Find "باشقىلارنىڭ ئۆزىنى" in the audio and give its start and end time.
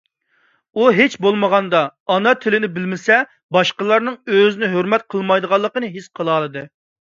3.59-4.73